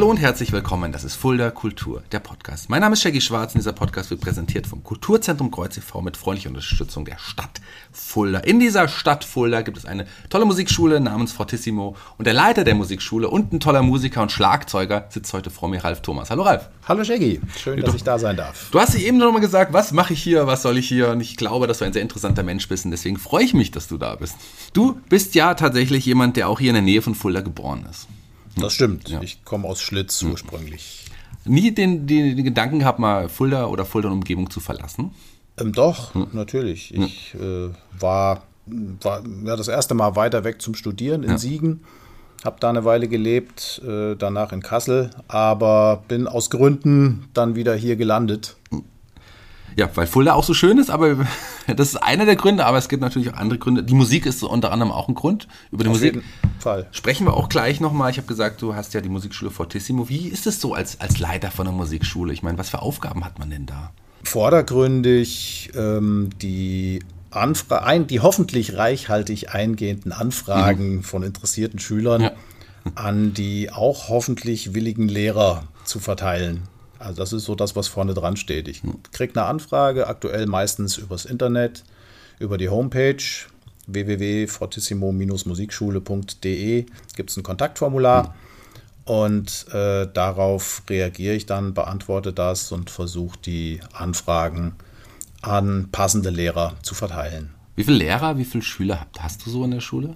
[0.00, 2.70] Hallo und herzlich willkommen, das ist Fulda Kultur, der Podcast.
[2.70, 6.00] Mein Name ist Shaggy Schwarz und dieser Podcast wird präsentiert vom Kulturzentrum Kreuz e.V.
[6.00, 7.60] mit freundlicher Unterstützung der Stadt
[7.92, 8.38] Fulda.
[8.38, 12.76] In dieser Stadt Fulda gibt es eine tolle Musikschule namens Fortissimo und der Leiter der
[12.76, 16.30] Musikschule und ein toller Musiker und Schlagzeuger sitzt heute vor mir, Ralf Thomas.
[16.30, 16.70] Hallo Ralf.
[16.88, 18.70] Hallo Shaggy, schön, dass ich da sein darf.
[18.70, 21.20] Du hast eben noch mal gesagt, was mache ich hier, was soll ich hier und
[21.20, 23.86] ich glaube, dass du ein sehr interessanter Mensch bist und deswegen freue ich mich, dass
[23.86, 24.36] du da bist.
[24.72, 28.08] Du bist ja tatsächlich jemand, der auch hier in der Nähe von Fulda geboren ist.
[28.56, 29.08] Das stimmt.
[29.08, 29.20] Ja.
[29.22, 30.32] Ich komme aus Schlitz mhm.
[30.32, 31.06] ursprünglich.
[31.44, 35.12] Nie den, den, den, Gedanken gehabt, mal Fulda oder Fulda-Umgebung zu verlassen?
[35.58, 36.28] Ähm, doch, hm.
[36.32, 36.94] natürlich.
[36.94, 37.72] Ich hm.
[37.72, 41.38] äh, war, war ja, das erste Mal weiter weg zum Studieren in ja.
[41.38, 41.84] Siegen.
[42.44, 47.74] Habe da eine Weile gelebt, äh, danach in Kassel, aber bin aus Gründen dann wieder
[47.74, 48.56] hier gelandet.
[48.70, 48.84] Hm.
[49.76, 51.26] Ja, weil Fulda auch so schön ist, aber
[51.66, 53.82] das ist einer der Gründe, aber es gibt natürlich auch andere Gründe.
[53.82, 55.48] Die Musik ist unter anderem auch ein Grund.
[55.70, 56.22] Über die Auf Musik
[56.92, 58.10] sprechen wir auch gleich nochmal.
[58.10, 60.08] Ich habe gesagt, du hast ja die Musikschule Fortissimo.
[60.08, 62.32] Wie ist es so als, als Leiter von einer Musikschule?
[62.32, 63.92] Ich meine, was für Aufgaben hat man denn da?
[64.22, 71.02] Vordergründig ähm, die Anfra die hoffentlich reichhaltig eingehenden Anfragen mhm.
[71.04, 72.32] von interessierten Schülern ja.
[72.96, 76.62] an die auch hoffentlich willigen Lehrer zu verteilen.
[77.00, 78.68] Also das ist so das, was vorne dran steht.
[78.68, 81.82] Ich kriege eine Anfrage, aktuell meistens übers Internet,
[82.38, 83.16] über die Homepage
[83.86, 88.36] www.fortissimo-musikschule.de gibt es ein Kontaktformular
[89.04, 94.76] und äh, darauf reagiere ich dann, beantworte das und versuche die Anfragen
[95.42, 97.50] an passende Lehrer zu verteilen.
[97.76, 100.14] Wie viele Lehrer, wie viele Schüler hast du so in der Schule?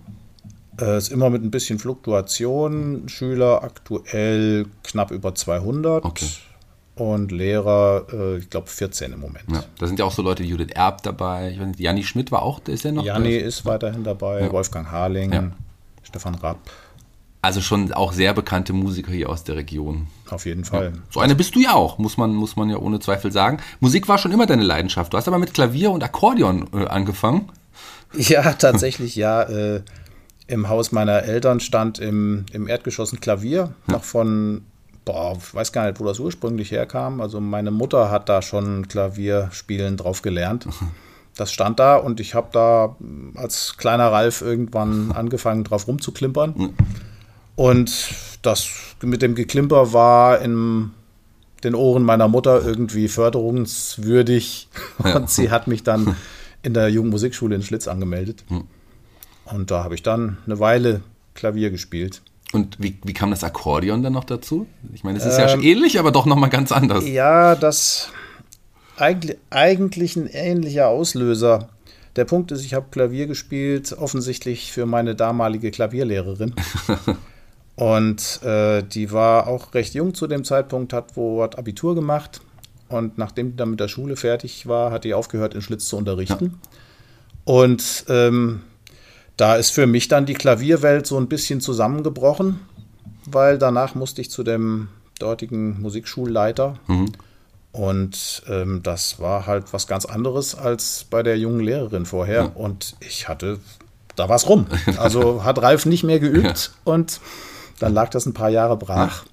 [0.81, 3.09] Äh, ist immer mit ein bisschen Fluktuation.
[3.09, 6.05] Schüler aktuell knapp über 200.
[6.05, 6.29] Okay
[6.97, 9.45] und Lehrer, äh, ich glaube 14 im Moment.
[9.51, 11.51] Ja, da sind ja auch so Leute wie Judith Erb dabei.
[11.51, 13.05] Ich weiß nicht, Janni Schmidt war auch, ist er noch?
[13.05, 14.53] Janni ist weiterhin dabei, ja.
[14.53, 15.51] Wolfgang Harling, ja.
[16.03, 16.59] Stefan Rapp.
[17.43, 20.07] Also schon auch sehr bekannte Musiker hier aus der Region.
[20.31, 20.93] Auf jeden Fall.
[20.95, 21.03] Ja.
[21.11, 23.59] So eine bist du ja auch, muss man, muss man ja ohne Zweifel sagen.
[23.81, 25.13] Musik war schon immer deine Leidenschaft.
[25.13, 27.51] Du hast aber mit Klavier und Akkordeon äh, angefangen.
[28.17, 29.43] Ja, tatsächlich, ja.
[29.43, 29.83] Äh,
[30.47, 34.63] Im Haus meiner Eltern stand im, im Erdgeschoss ein Klavier, noch von
[35.05, 37.21] boah, ich weiß gar nicht, wo das ursprünglich herkam.
[37.21, 40.67] Also meine Mutter hat da schon Klavierspielen drauf gelernt.
[41.37, 42.95] Das stand da und ich habe da
[43.35, 46.75] als kleiner Ralf irgendwann angefangen, drauf rumzuklimpern.
[47.57, 48.69] Und das
[49.03, 50.93] mit dem Geklimper war in
[51.65, 54.69] den Ohren meiner Mutter irgendwie förderungswürdig.
[54.99, 56.15] Und sie hat mich dann
[56.63, 58.45] in der Jugendmusikschule in Schlitz angemeldet.
[59.47, 61.01] Und da habe ich dann eine Weile
[61.35, 62.23] Klavier gespielt.
[62.55, 64.67] Und wie, wie kam das Akkordeon dann noch dazu?
[64.93, 67.05] Ich meine, es ist ähm, ja ähnlich, aber doch nochmal ganz anders.
[67.07, 68.11] Ja, das
[68.97, 71.69] eigentlich, eigentlich ein ähnlicher Auslöser.
[72.15, 76.55] Der Punkt ist, ich habe Klavier gespielt, offensichtlich für meine damalige Klavierlehrerin.
[77.77, 82.41] Und äh, die war auch recht jung zu dem Zeitpunkt, hat wo hat Abitur gemacht.
[82.89, 85.97] Und nachdem die dann mit der Schule fertig war, hat die aufgehört, in Schlitz zu
[85.97, 86.45] unterrichten.
[86.45, 87.53] Ja.
[87.53, 88.63] Und ähm,
[89.37, 92.61] da ist für mich dann die Klavierwelt so ein bisschen zusammengebrochen,
[93.27, 96.79] weil danach musste ich zu dem dortigen Musikschulleiter.
[96.87, 97.13] Mhm.
[97.73, 102.43] Und ähm, das war halt was ganz anderes als bei der jungen Lehrerin vorher.
[102.43, 102.53] Ja.
[102.55, 103.59] Und ich hatte,
[104.15, 104.67] da war es rum.
[104.99, 106.93] Also hat Ralf nicht mehr geübt ja.
[106.93, 107.21] und
[107.81, 109.25] dann lag das ein paar Jahre brach.
[109.25, 109.31] Ja.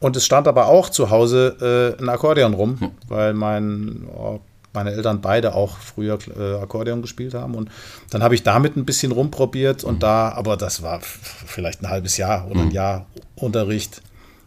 [0.00, 4.40] Und es stand aber auch zu Hause äh, ein Akkordeon rum, weil mein oh,
[4.74, 7.54] meine Eltern beide auch früher äh, Akkordeon gespielt haben.
[7.54, 7.70] Und
[8.10, 10.00] dann habe ich damit ein bisschen rumprobiert und mhm.
[10.00, 12.72] da, aber das war vielleicht ein halbes Jahr oder ein mhm.
[12.72, 14.02] Jahr Unterricht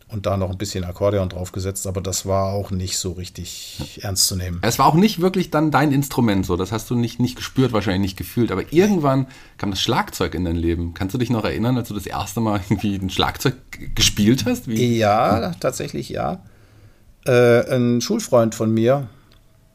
[0.09, 4.27] und da noch ein bisschen Akkordeon draufgesetzt, aber das war auch nicht so richtig ernst
[4.27, 4.59] zu nehmen.
[4.61, 7.73] Es war auch nicht wirklich dann dein Instrument so, das hast du nicht, nicht gespürt,
[7.73, 9.27] wahrscheinlich nicht gefühlt, aber irgendwann
[9.57, 10.93] kam das Schlagzeug in dein Leben.
[10.93, 13.55] Kannst du dich noch erinnern, als du das erste Mal irgendwie ein Schlagzeug
[13.95, 14.67] gespielt hast?
[14.67, 14.97] Wie?
[14.97, 16.39] Ja, tatsächlich ja.
[17.25, 19.09] Äh, ein Schulfreund von mir,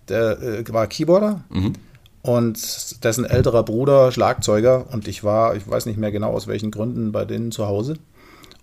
[0.09, 1.75] der äh, war Keyboarder mhm.
[2.23, 6.71] und dessen älterer Bruder Schlagzeuger und ich war, ich weiß nicht mehr genau aus welchen
[6.71, 7.97] Gründen, bei denen zu Hause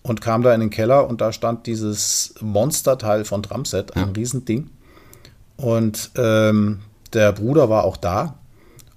[0.01, 4.11] und kam da in den Keller und da stand dieses Monsterteil von Drumset, ein ja.
[4.15, 4.69] Riesending.
[5.57, 6.79] Und ähm,
[7.13, 8.35] der Bruder war auch da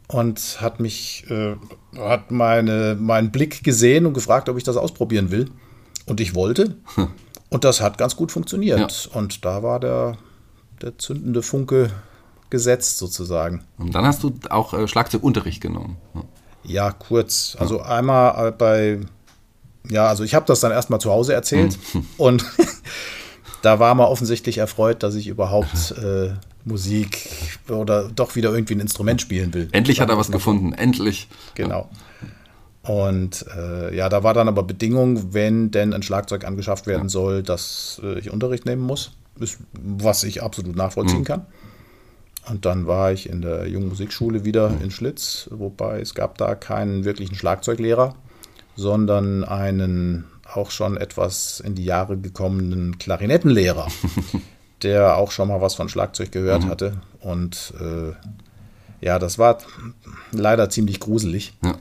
[0.06, 1.56] und hat mich, äh,
[1.99, 5.50] hat meine, meinen Blick gesehen und gefragt, ob ich das ausprobieren will.
[6.06, 6.76] Und ich wollte.
[6.94, 7.08] Hm.
[7.49, 9.11] Und das hat ganz gut funktioniert.
[9.12, 9.19] Ja.
[9.19, 10.16] Und da war der,
[10.81, 11.90] der zündende Funke
[12.52, 13.64] gesetzt sozusagen.
[13.78, 15.96] Und dann hast du auch äh, Schlagzeugunterricht genommen.
[16.14, 16.22] Ja,
[16.64, 17.56] ja kurz.
[17.58, 17.87] Also ja.
[17.87, 19.00] einmal äh, bei,
[19.90, 22.06] ja, also ich habe das dann erstmal zu Hause erzählt mhm.
[22.19, 22.44] und
[23.62, 26.34] da war man offensichtlich erfreut, dass ich überhaupt äh,
[26.64, 27.28] Musik
[27.69, 29.69] oder doch wieder irgendwie ein Instrument spielen will.
[29.72, 31.28] Endlich hat er was gefunden, endlich.
[31.54, 31.88] Genau.
[32.82, 37.43] Und äh, ja, da war dann aber Bedingung, wenn denn ein Schlagzeug angeschafft werden soll,
[37.43, 41.25] dass äh, ich Unterricht nehmen muss, ist, was ich absolut nachvollziehen Mhm.
[41.25, 41.46] kann.
[42.48, 46.54] Und dann war ich in der Jungen Musikschule wieder in Schlitz, wobei es gab da
[46.54, 48.14] keinen wirklichen Schlagzeuglehrer,
[48.74, 53.88] sondern einen auch schon etwas in die Jahre gekommenen Klarinettenlehrer,
[54.82, 57.00] der auch schon mal was von Schlagzeug gehört hatte.
[57.20, 58.12] Und äh,
[59.04, 59.58] ja, das war
[60.32, 61.54] leider ziemlich gruselig.
[61.62, 61.76] Ja.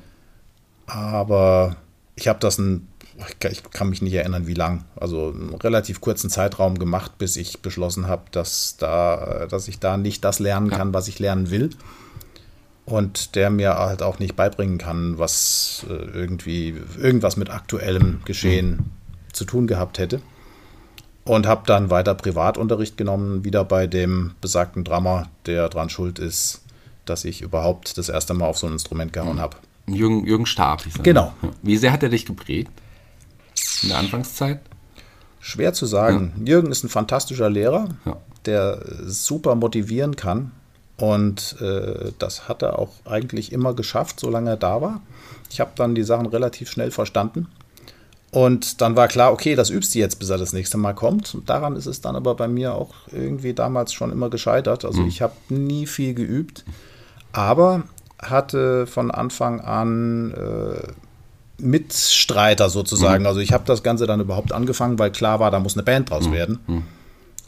[0.87, 1.77] Aber
[2.15, 2.87] ich habe das ein,
[3.27, 7.17] ich kann- ich kann mich nicht erinnern, wie lang, also einen relativ kurzen Zeitraum gemacht,
[7.17, 11.19] bis ich beschlossen habe, dass, da, dass ich da nicht das lernen kann, was ich
[11.19, 11.69] lernen will.
[12.85, 18.89] Und der mir halt auch nicht beibringen kann, was äh, irgendwie irgendwas mit aktuellem Geschehen
[19.31, 20.21] zu tun gehabt hätte.
[21.23, 26.61] Und habe dann weiter Privatunterricht genommen, wieder bei dem besagten Drummer, der dran schuld ist,
[27.05, 29.57] dass ich überhaupt das erste Mal auf so ein Instrument gehauen habe.
[29.87, 30.83] Jürgen, Jürgen Stab.
[30.85, 31.03] er.
[31.03, 31.33] Genau.
[31.61, 32.71] Wie sehr hat er dich geprägt?
[33.83, 34.59] In der Anfangszeit?
[35.39, 36.33] Schwer zu sagen.
[36.45, 38.17] Jürgen ist ein fantastischer Lehrer, Ja.
[38.45, 40.51] der super motivieren kann.
[40.97, 45.01] Und äh, das hat er auch eigentlich immer geschafft, solange er da war.
[45.49, 47.47] Ich habe dann die Sachen relativ schnell verstanden.
[48.29, 51.33] Und dann war klar, okay, das übst du jetzt, bis er das nächste Mal kommt.
[51.33, 54.85] Und daran ist es dann aber bei mir auch irgendwie damals schon immer gescheitert.
[54.85, 56.63] Also ich habe nie viel geübt,
[57.33, 57.83] aber
[58.21, 60.87] hatte von Anfang an äh,
[61.61, 63.25] Mitstreiter sozusagen.
[63.25, 66.09] Also ich habe das Ganze dann überhaupt angefangen, weil klar war, da muss eine Band
[66.09, 66.59] draus werden.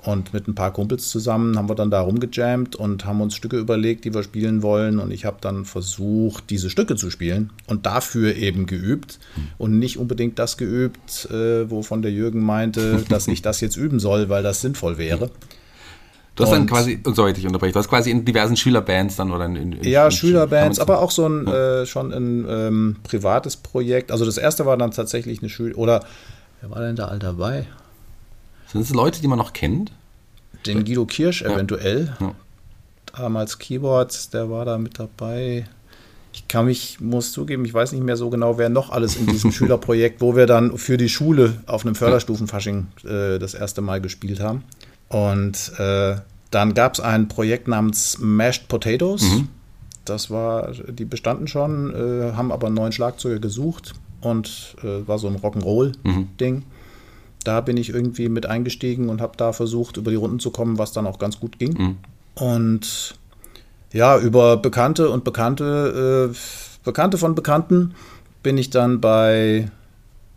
[0.05, 3.57] Und mit ein paar Kumpels zusammen haben wir dann da rumgejammt und haben uns Stücke
[3.57, 4.99] überlegt, die wir spielen wollen.
[4.99, 9.19] Und ich habe dann versucht, diese Stücke zu spielen und dafür eben geübt.
[9.57, 13.99] Und nicht unbedingt das geübt, äh, wovon der Jürgen meinte, dass ich das jetzt üben
[13.99, 15.29] soll, weil das sinnvoll wäre.
[16.35, 19.15] Du hast dann Und- quasi, oh, sorry, ich unterbreche, du hast quasi in diversen Schülerbands
[19.17, 22.45] dann oder in, in, in Ja, in- Schülerbands, aber auch so ein äh, schon ein
[22.49, 24.11] ähm, privates Projekt.
[24.11, 26.03] Also das erste war dann tatsächlich eine Schüler oder
[26.61, 27.67] wer war denn da all dabei?
[28.71, 29.91] Sind es Leute, die man noch kennt?
[30.65, 32.15] Den Guido Kirsch eventuell.
[32.19, 32.33] Ja.
[33.15, 35.65] Damals Keyboards, der war da mit dabei.
[36.31, 39.27] Ich kann mich, muss zugeben, ich weiß nicht mehr so genau, wer noch alles in
[39.27, 44.01] diesem Schülerprojekt, wo wir dann für die Schule auf einem Förderstufenfasching äh, das erste Mal
[44.01, 44.63] gespielt haben.
[45.13, 46.15] Und äh,
[46.49, 49.21] dann gab es ein Projekt namens Mashed Potatoes.
[50.05, 55.19] Das war, die bestanden schon, äh, haben aber einen neuen Schlagzeuger gesucht und äh, war
[55.19, 56.63] so ein Rock'n'Roll-Ding.
[57.43, 60.77] Da bin ich irgendwie mit eingestiegen und habe da versucht, über die Runden zu kommen,
[60.77, 61.97] was dann auch ganz gut ging.
[62.35, 63.15] Und
[63.91, 66.35] ja, über Bekannte und Bekannte, äh,
[66.83, 67.93] Bekannte von Bekannten
[68.41, 69.69] bin ich dann bei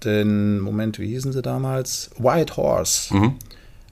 [0.04, 2.10] den, Moment, wie hießen sie damals?
[2.18, 3.14] White Horse.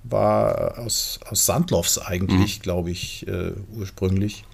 [0.04, 4.44] War aus, aus Sandlofs eigentlich, glaube ich, äh, ursprünglich.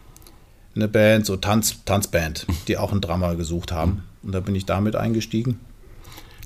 [0.76, 4.04] Eine Band, so Tanz, Tanzband, die auch einen Drummer gesucht haben.
[4.22, 5.58] Und da bin ich damit eingestiegen.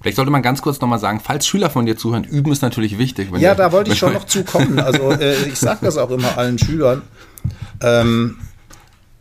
[0.01, 2.97] Vielleicht sollte man ganz kurz nochmal sagen, falls Schüler von dir zuhören, üben ist natürlich
[2.99, 3.29] wichtig.
[3.33, 4.79] Ja, der- da wollte ich schon noch zu kommen.
[4.79, 7.03] Also äh, ich sage das auch immer allen Schülern.
[7.83, 8.39] Ähm,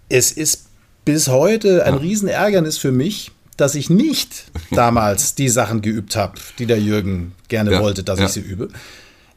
[0.08, 0.68] es ist
[1.04, 6.66] bis heute ein Riesenärgernis für mich, dass ich nicht damals die Sachen geübt habe, die
[6.66, 8.26] der Jürgen gerne Ja, wollte, dass ja.
[8.28, 8.70] ich sie übe.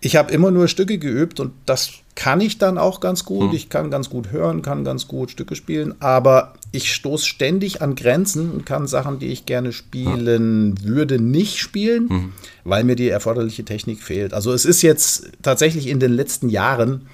[0.01, 3.55] Ich habe immer nur Stücke geübt und das kann ich dann auch ganz gut.
[3.55, 7.95] Ich kann ganz gut hören, kann ganz gut Stücke spielen, aber ich stoße ständig an
[7.95, 12.33] Grenzen und kann Sachen, die ich gerne spielen würde, nicht spielen,
[12.65, 14.35] weil mir die erforderliche Technik fehlt.
[14.35, 17.07] Also es ist jetzt tatsächlich in den letzten Jahren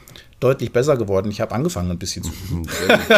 [0.43, 1.31] deutlich besser geworden.
[1.31, 2.67] Ich habe angefangen ein bisschen zu üben.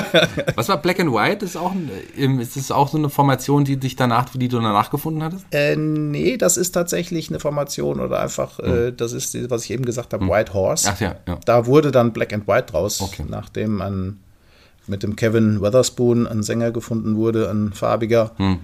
[0.56, 1.44] Was war Black and White?
[1.44, 4.56] Ist, auch ein, ähm, ist das auch so eine Formation, die dich danach, die du
[4.60, 5.46] danach gefunden hattest?
[5.50, 9.84] Äh, nee, das ist tatsächlich eine Formation oder einfach, äh, das ist, was ich eben
[9.84, 10.88] gesagt habe, White Horse.
[10.92, 11.38] Ach ja, ja.
[11.44, 13.24] Da wurde dann Black and White draus, Okay.
[13.28, 14.20] nachdem ein,
[14.86, 18.32] mit dem Kevin Weatherspoon ein Sänger gefunden wurde, ein farbiger.
[18.36, 18.58] Hm.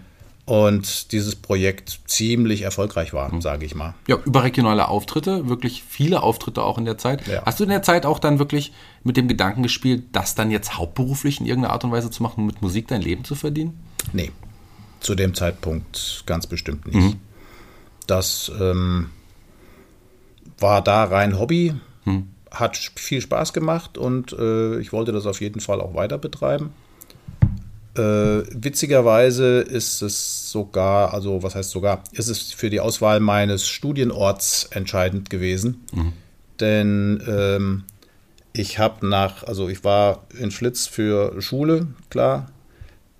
[0.47, 3.41] Und dieses Projekt ziemlich erfolgreich war, Hm.
[3.41, 3.95] sage ich mal.
[4.09, 7.27] Ja, überregionale Auftritte, wirklich viele Auftritte auch in der Zeit.
[7.29, 7.43] Ja.
[7.47, 8.73] Hast du in der Zeit auch dann wirklich
[9.05, 12.47] mit dem Gedanken gespielt, das dann jetzt hauptberuflich in irgendeiner Art und Weise zu machen,
[12.47, 13.79] mit Musik dein Leben zu verdienen?
[14.13, 14.33] Nee,
[14.99, 16.97] zu dem Zeitpunkt ganz bestimmt nicht.
[16.97, 17.17] Mhm.
[18.09, 19.11] Das ähm,
[20.59, 21.75] war da rein Hobby,
[22.07, 22.29] Mhm.
[22.51, 26.71] hat viel Spaß gemacht und äh, ich wollte das auf jeden Fall auch weiter betreiben.
[27.97, 33.69] Äh, witzigerweise ist es sogar, also was heißt sogar, ist es für die Auswahl meines
[33.69, 35.85] Studienorts entscheidend gewesen.
[36.61, 37.85] Denn ähm,
[38.53, 42.51] ich habe nach, also ich war in Schlitz für Schule, klar.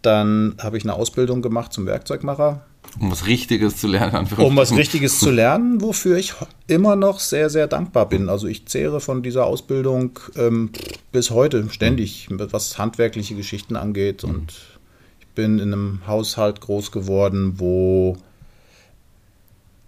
[0.03, 2.65] Dann habe ich eine Ausbildung gemacht zum Werkzeugmacher
[2.99, 4.27] Um was Richtiges zu lernen.
[4.37, 6.35] Um was Richtiges zu lernen, wofür ich
[6.67, 8.29] immer noch sehr, sehr dankbar bin.
[8.29, 10.71] Also ich zehre von dieser Ausbildung ähm,
[11.13, 14.25] bis heute ständig, was handwerkliche Geschichten angeht.
[14.25, 14.55] Und
[15.21, 18.17] ich bin in einem Haushalt groß geworden, wo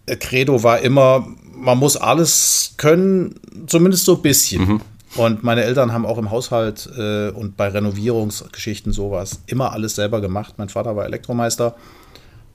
[0.07, 3.35] Credo war immer, man muss alles können,
[3.67, 4.65] zumindest so ein bisschen.
[4.67, 4.81] Mhm.
[5.15, 10.21] Und meine Eltern haben auch im Haushalt äh, und bei Renovierungsgeschichten sowas immer alles selber
[10.21, 10.55] gemacht.
[10.57, 11.77] Mein Vater war Elektromeister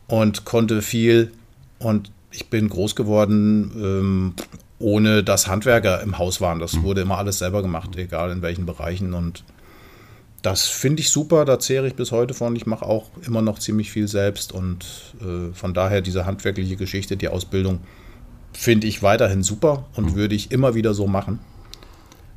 [0.07, 1.31] und konnte viel.
[1.79, 4.33] Und ich bin groß geworden, ähm,
[4.79, 6.59] ohne dass Handwerker im Haus waren.
[6.59, 6.83] Das mhm.
[6.83, 9.13] wurde immer alles selber gemacht, egal in welchen Bereichen.
[9.13, 9.43] Und
[10.41, 12.55] das finde ich super, da zehre ich bis heute von.
[12.55, 14.85] Ich mache auch immer noch ziemlich viel selbst und
[15.21, 17.79] äh, von daher diese handwerkliche Geschichte, die Ausbildung,
[18.53, 20.15] finde ich weiterhin super und mhm.
[20.15, 21.39] würde ich immer wieder so machen.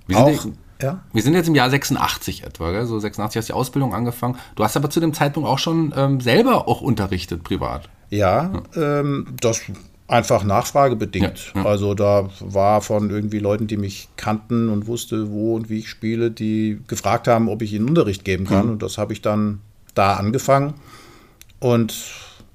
[0.06, 0.46] Wir sind, auch,
[0.82, 1.04] ja?
[1.12, 2.86] wir sind jetzt im Jahr 86 etwa, gell?
[2.86, 4.36] so 86 hast du die Ausbildung angefangen.
[4.56, 7.88] Du hast aber zu dem Zeitpunkt auch schon ähm, selber auch unterrichtet, privat.
[8.10, 9.00] Ja, ja.
[9.00, 9.62] Ähm, das
[10.08, 11.52] einfach nachfragebedingt.
[11.54, 11.66] Ja, ja.
[11.66, 15.88] Also da war von irgendwie Leuten, die mich kannten und wusste, wo und wie ich
[15.88, 18.66] spiele, die gefragt haben, ob ich ihnen Unterricht geben kann.
[18.66, 18.72] Mhm.
[18.72, 19.60] Und das habe ich dann
[19.94, 20.74] da angefangen
[21.60, 21.94] und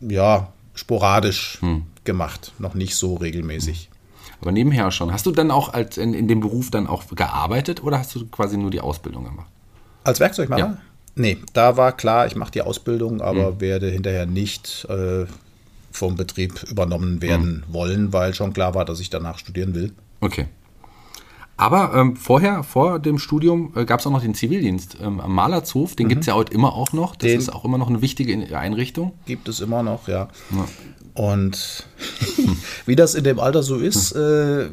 [0.01, 1.83] ja, sporadisch mhm.
[2.03, 3.89] gemacht, noch nicht so regelmäßig.
[4.45, 5.11] Aber nebenher schon.
[5.11, 8.27] Hast du dann auch als in, in dem Beruf dann auch gearbeitet oder hast du
[8.27, 9.49] quasi nur die Ausbildung gemacht?
[10.03, 10.59] Als Werkzeugmacher?
[10.59, 10.77] Ja.
[11.15, 13.61] Nee, da war klar, ich mache die Ausbildung, aber mhm.
[13.61, 15.25] werde hinterher nicht äh,
[15.91, 17.73] vom Betrieb übernommen werden mhm.
[17.73, 19.93] wollen, weil schon klar war, dass ich danach studieren will.
[20.21, 20.45] Okay.
[21.57, 25.33] Aber ähm, vorher, vor dem Studium, äh, gab es auch noch den Zivildienst ähm, am
[25.33, 25.95] Malershof.
[25.95, 26.09] Den mhm.
[26.09, 27.15] gibt es ja heute immer auch noch.
[27.15, 29.13] Das den ist auch immer noch eine wichtige Einrichtung.
[29.25, 30.27] Gibt es immer noch, ja.
[30.51, 30.67] ja.
[31.13, 31.87] Und
[32.85, 34.67] wie das in dem Alter so ist, äh,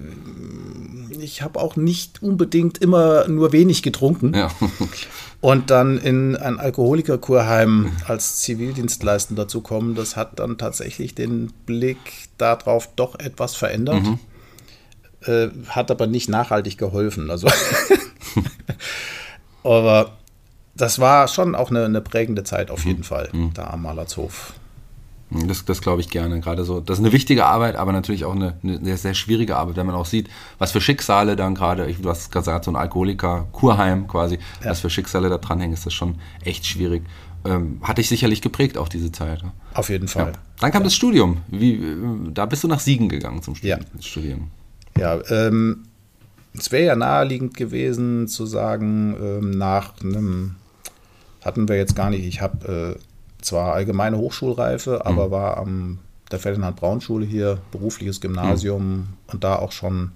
[1.21, 4.35] ich habe auch nicht unbedingt immer nur wenig getrunken.
[4.35, 4.51] Ja.
[5.41, 11.99] Und dann in ein Alkoholikerkurheim als Zivildienstleistender zu kommen, das hat dann tatsächlich den Blick
[12.39, 14.05] darauf doch etwas verändert.
[14.05, 14.21] Mhm.
[15.27, 17.31] Äh, hat aber nicht nachhaltig geholfen.
[17.31, 17.49] Also
[19.65, 20.13] aber
[20.75, 23.05] das war schon auch eine, eine prägende Zeit auf jeden mhm.
[23.05, 23.53] Fall, mhm.
[23.55, 24.55] da am Malertshof.
[25.31, 26.41] Das, das glaube ich gerne.
[26.41, 29.57] Gerade so, das ist eine wichtige Arbeit, aber natürlich auch eine, eine sehr, sehr schwierige
[29.57, 32.77] Arbeit, wenn man auch sieht, was für Schicksale dann gerade, du hast gesagt, so ein
[32.77, 34.71] Alkoholiker, Kurheim quasi, ja.
[34.71, 37.03] was für Schicksale da dranhängen, ist das schon echt schwierig.
[37.45, 39.43] Ähm, hat dich sicherlich geprägt auch diese Zeit.
[39.75, 40.33] Auf jeden Fall.
[40.33, 40.39] Ja.
[40.61, 40.85] Dann kam ja.
[40.85, 41.39] das Studium.
[41.49, 41.97] Wie, äh,
[42.33, 43.81] da bist du nach Siegen gegangen zum Studium.
[43.81, 44.51] Ja, Studieren.
[45.03, 45.85] Ja ähm,
[46.59, 50.57] es wäre ja naheliegend gewesen zu sagen, ähm, nach einem,
[51.45, 55.31] hatten wir jetzt gar nicht, ich habe äh, zwar allgemeine Hochschulreife, aber mhm.
[55.31, 55.99] war am
[56.31, 59.07] der Ferdinand Braun Schule hier, berufliches Gymnasium mhm.
[59.27, 60.13] und da auch schon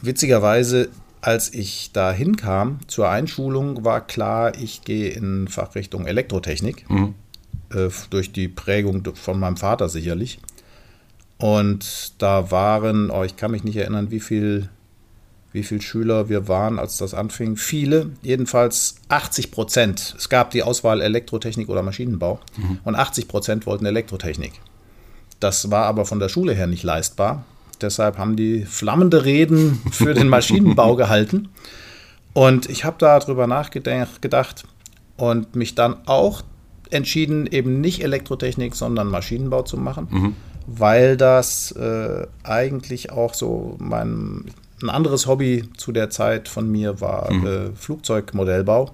[0.00, 0.88] witzigerweise,
[1.20, 7.14] als ich da hinkam zur Einschulung, war klar, ich gehe in Fachrichtung Elektrotechnik, mhm.
[7.74, 10.40] äh, durch die Prägung von meinem Vater sicherlich.
[11.42, 14.68] Und da waren, oh, ich kann mich nicht erinnern, wie viel
[15.50, 17.56] wie viele Schüler wir waren, als das anfing.
[17.56, 20.14] Viele, jedenfalls 80 Prozent.
[20.16, 22.78] Es gab die Auswahl Elektrotechnik oder Maschinenbau mhm.
[22.84, 24.52] und 80 Prozent wollten Elektrotechnik.
[25.40, 27.44] Das war aber von der Schule her nicht leistbar.
[27.80, 31.48] Deshalb haben die flammende Reden für den Maschinenbau gehalten.
[32.34, 34.64] Und ich habe darüber nachgedacht
[35.16, 36.42] und mich dann auch
[36.90, 40.36] entschieden, eben nicht Elektrotechnik, sondern Maschinenbau zu machen, mhm.
[40.66, 44.44] Weil das äh, eigentlich auch so mein,
[44.82, 47.46] ein anderes Hobby zu der Zeit von mir war mhm.
[47.46, 48.90] äh, Flugzeugmodellbau.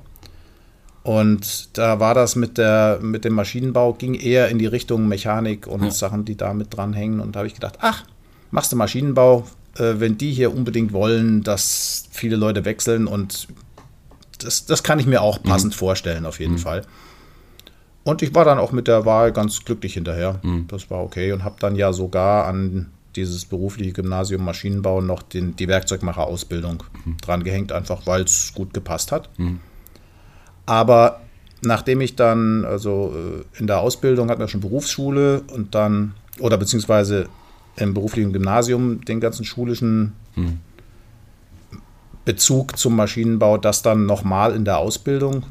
[1.03, 5.67] Und da war das mit, der, mit dem Maschinenbau, ging eher in die Richtung Mechanik
[5.67, 5.91] und ja.
[5.91, 7.21] Sachen, die da mit dranhängen.
[7.21, 8.05] Und da habe ich gedacht, ach,
[8.51, 9.47] machst du Maschinenbau,
[9.77, 13.07] äh, wenn die hier unbedingt wollen, dass viele Leute wechseln.
[13.07, 13.49] Und
[14.39, 15.49] das, das kann ich mir auch mhm.
[15.49, 15.79] passend mhm.
[15.79, 16.59] vorstellen, auf jeden mhm.
[16.59, 16.83] Fall.
[18.05, 20.41] Und ich war dann auch mit der Wahl ganz glücklich hinterher.
[20.43, 20.67] Mhm.
[20.69, 22.87] Das war okay und habe dann ja sogar an
[23.17, 27.17] dieses berufliche Gymnasium Maschinenbau noch den, die Werkzeugmacherausbildung mhm.
[27.19, 29.29] dran gehängt, einfach weil es gut gepasst hat.
[29.39, 29.61] Mhm.
[30.67, 31.21] Aber
[31.63, 36.57] nachdem ich dann, also äh, in der Ausbildung hatten wir schon Berufsschule und dann, oder
[36.57, 37.29] beziehungsweise
[37.77, 40.61] im beruflichen Gymnasium den ganzen schulischen mhm.
[42.25, 45.45] Bezug zum Maschinenbau, das dann nochmal in der Ausbildung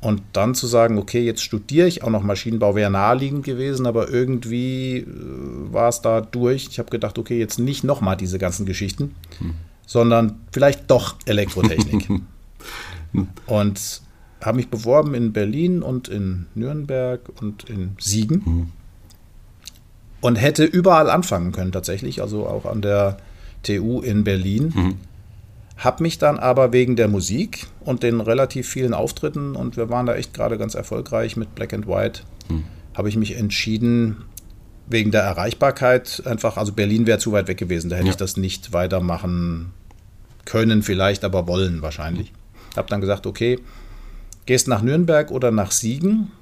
[0.00, 4.08] und dann zu sagen, okay, jetzt studiere ich auch noch Maschinenbau, wäre naheliegend gewesen, aber
[4.08, 5.06] irgendwie äh,
[5.72, 6.68] war es da durch.
[6.70, 9.54] Ich habe gedacht, okay, jetzt nicht nochmal diese ganzen Geschichten, hm.
[9.86, 12.08] sondern vielleicht doch Elektrotechnik.
[13.46, 14.02] und
[14.40, 18.44] habe mich beworben in Berlin und in Nürnberg und in Siegen.
[18.44, 18.66] Hm.
[20.20, 23.18] Und hätte überall anfangen können tatsächlich, also auch an der
[23.64, 24.74] TU in Berlin.
[24.74, 24.94] Hm.
[25.78, 30.06] Hab mich dann aber wegen der Musik und den relativ vielen Auftritten und wir waren
[30.06, 32.64] da echt gerade ganz erfolgreich mit Black and White, hm.
[32.94, 34.24] habe ich mich entschieden,
[34.88, 38.12] wegen der Erreichbarkeit einfach, also Berlin wäre zu weit weg gewesen, da hätte Ja.
[38.12, 39.72] ich das nicht weitermachen
[40.44, 42.32] können, vielleicht, aber wollen wahrscheinlich.
[42.76, 43.58] Habe dann gesagt, okay,
[44.46, 46.32] gehst nach Nürnberg oder nach Siegen.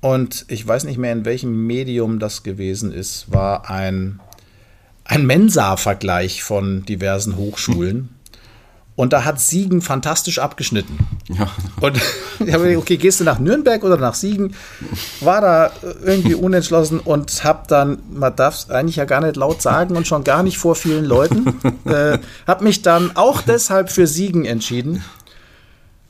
[0.00, 4.20] Und ich weiß nicht mehr, in welchem Medium das gewesen ist, war ein,
[5.04, 8.08] ein Mensa-Vergleich von diversen Hochschulen.
[9.00, 10.98] Und da hat Siegen fantastisch abgeschnitten.
[11.30, 11.48] Ja.
[11.80, 11.96] Und
[12.38, 14.54] ich habe gedacht, okay, gehst du nach Nürnberg oder nach Siegen?
[15.20, 15.70] War da
[16.04, 20.06] irgendwie unentschlossen und habe dann, man darf es eigentlich ja gar nicht laut sagen und
[20.06, 21.46] schon gar nicht vor vielen Leuten,
[21.86, 25.02] äh, habe mich dann auch deshalb für Siegen entschieden.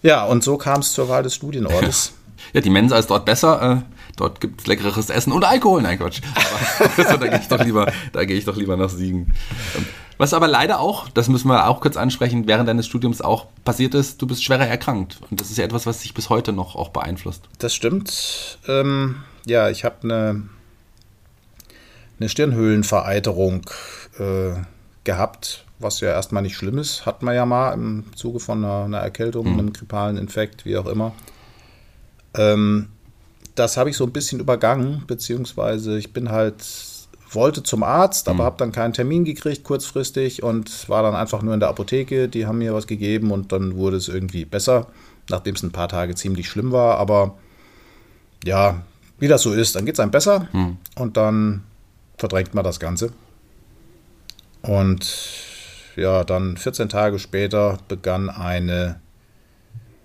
[0.03, 2.15] Ja, und so kam es zur Wahl des Studienortes.
[2.55, 3.63] Ja, die Mensa ist dort besser.
[3.63, 5.81] Äh, dort gibt es leckeres Essen und Alkohol.
[5.81, 6.23] Nein, Quatsch.
[6.35, 9.33] Aber, also, da gehe ich doch lieber, da gehe ich doch lieber nach Siegen.
[10.21, 13.95] Was aber leider auch, das müssen wir auch kurz ansprechen, während deines Studiums auch passiert
[13.95, 15.17] ist, du bist schwerer erkrankt.
[15.31, 17.45] Und das ist ja etwas, was dich bis heute noch auch beeinflusst.
[17.59, 18.59] Das stimmt.
[18.69, 20.43] Ähm, ja, ich habe eine,
[22.19, 23.63] eine Stirnhöhlenvereiterung
[24.19, 24.57] äh,
[25.05, 27.07] gehabt, was ja erstmal nicht schlimm ist.
[27.07, 30.87] Hat man ja mal im Zuge von einer, einer Erkältung, einem grippalen Infekt, wie auch
[30.87, 31.15] immer.
[32.35, 32.91] Ähm,
[33.55, 36.63] das habe ich so ein bisschen übergangen, beziehungsweise ich bin halt,
[37.35, 41.55] wollte zum Arzt, aber habe dann keinen Termin gekriegt kurzfristig und war dann einfach nur
[41.55, 42.29] in der Apotheke.
[42.29, 44.89] Die haben mir was gegeben und dann wurde es irgendwie besser,
[45.29, 46.99] nachdem es ein paar Tage ziemlich schlimm war.
[46.99, 47.37] Aber
[48.45, 48.83] ja,
[49.19, 50.49] wie das so ist, dann geht es einem besser
[50.97, 51.65] und dann
[52.17, 53.13] verdrängt man das Ganze.
[54.63, 55.07] Und
[55.97, 59.01] ja, dann 14 Tage später begann eine,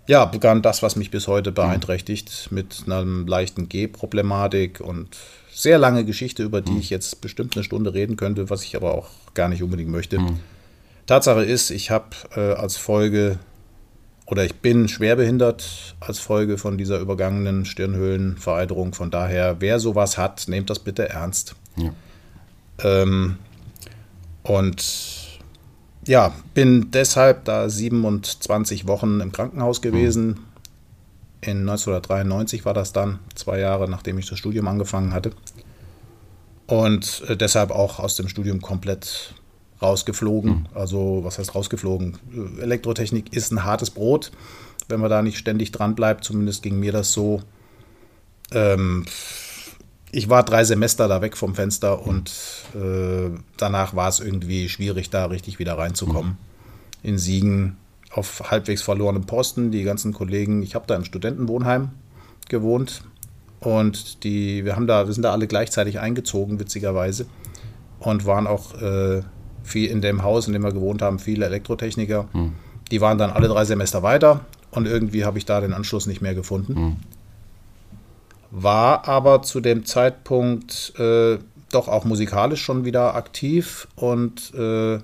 [0.08, 5.18] ja, begann das, was mich bis heute beeinträchtigt, mit einer leichten G-Problematik und
[5.56, 8.94] sehr lange Geschichte, über die ich jetzt bestimmt eine Stunde reden könnte, was ich aber
[8.94, 10.20] auch gar nicht unbedingt möchte.
[11.06, 13.40] Tatsache ist, ich habe äh, als Folge
[14.28, 18.94] oder ich bin schwerbehindert als Folge von dieser übergangenen Stirnhöhlenvereiterung.
[18.94, 21.56] Von daher, wer sowas hat, nehmt das bitte ernst.
[21.78, 21.94] Ja.
[22.84, 23.38] Ähm,
[24.44, 25.40] und
[26.08, 30.40] ja, bin deshalb da 27 Wochen im Krankenhaus gewesen.
[31.46, 35.32] In 1993 war das dann, zwei Jahre nachdem ich das Studium angefangen hatte.
[36.66, 39.36] Und äh, deshalb auch aus dem Studium komplett
[39.80, 40.68] rausgeflogen.
[40.74, 42.18] Also, was heißt rausgeflogen?
[42.34, 44.32] Äh, Elektrotechnik ist ein hartes Brot,
[44.88, 46.24] wenn man da nicht ständig dran bleibt.
[46.24, 47.44] Zumindest ging mir das so.
[48.52, 49.06] Ähm,
[50.12, 52.32] ich war drei Semester da weg vom Fenster und
[52.74, 56.38] äh, danach war es irgendwie schwierig, da richtig wieder reinzukommen.
[57.04, 57.78] In Siegen
[58.16, 59.72] auf halbwegs verlorenem Posten.
[59.72, 61.90] Die ganzen Kollegen, ich habe da im Studentenwohnheim
[62.50, 63.04] gewohnt
[63.60, 67.26] und die, wir haben da, wir sind da alle gleichzeitig eingezogen, witzigerweise,
[68.00, 69.22] und waren auch äh,
[69.64, 72.28] viel in dem Haus, in dem wir gewohnt haben, viele Elektrotechniker.
[72.92, 76.22] Die waren dann alle drei Semester weiter und irgendwie habe ich da den Anschluss nicht
[76.22, 76.98] mehr gefunden
[78.56, 81.38] war aber zu dem Zeitpunkt äh,
[81.72, 85.00] doch auch musikalisch schon wieder aktiv und äh,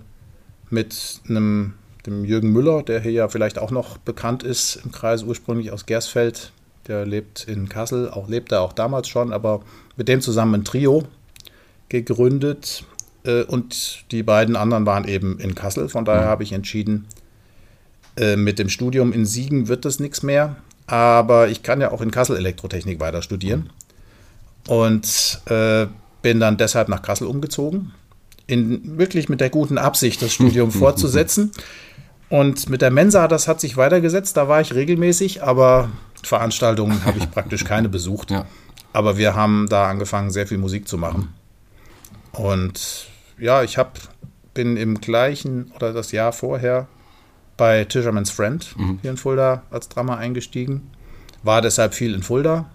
[0.70, 1.74] mit einem
[2.06, 5.86] dem Jürgen Müller, der hier ja vielleicht auch noch bekannt ist im Kreis ursprünglich aus
[5.86, 6.52] Gersfeld,
[6.88, 9.62] der lebt in Kassel, auch lebt er auch damals schon, aber
[9.96, 11.04] mit dem zusammen ein Trio
[11.90, 12.84] gegründet.
[13.24, 15.90] Äh, und die beiden anderen waren eben in Kassel.
[15.90, 17.06] Von daher habe ich entschieden,
[18.18, 20.56] äh, mit dem Studium in Siegen wird das nichts mehr,
[20.88, 23.70] aber ich kann ja auch in Kassel Elektrotechnik weiter studieren.
[24.68, 25.88] Und äh,
[26.22, 27.94] bin dann deshalb nach Kassel umgezogen,
[28.48, 31.52] in, wirklich mit der guten Absicht, das Studium fortzusetzen.
[32.30, 35.90] Und mit der Mensa, das hat sich weitergesetzt, da war ich regelmäßig, aber
[36.24, 38.32] Veranstaltungen habe ich praktisch keine besucht.
[38.32, 38.46] Ja.
[38.94, 41.34] Aber wir haben da angefangen, sehr viel Musik zu machen.
[42.32, 44.00] Und ja, ich hab,
[44.54, 46.88] bin im gleichen oder das Jahr vorher
[47.58, 50.90] bei Tischerman's Friend hier in Fulda als Drama eingestiegen.
[51.44, 52.70] War deshalb viel in Fulda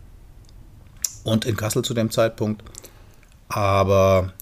[1.24, 2.62] und in Kassel zu dem Zeitpunkt.
[3.48, 4.32] Aber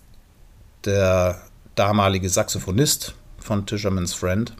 [0.84, 1.40] der
[1.74, 4.52] damalige Saxophonist von Tischerman's Friend,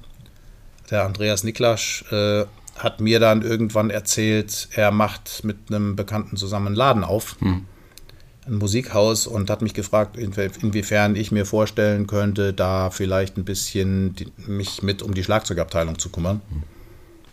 [0.91, 2.45] der Andreas Niklasch, äh,
[2.77, 7.67] hat mir dann irgendwann erzählt, er macht mit einem Bekannten zusammen einen Laden auf, ein
[8.57, 14.17] Musikhaus, und hat mich gefragt, inwie- inwiefern ich mir vorstellen könnte, da vielleicht ein bisschen
[14.17, 16.41] die, mich mit um die Schlagzeugabteilung zu kümmern.